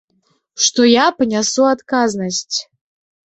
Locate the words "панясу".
1.19-1.63